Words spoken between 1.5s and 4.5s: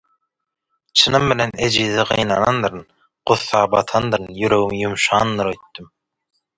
ejize gynanandyryn, gussa batandyryn,